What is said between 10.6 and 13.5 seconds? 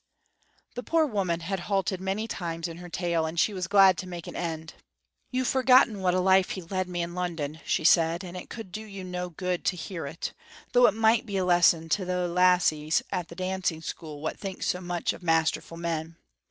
though it might be a lesson to thae lassies at the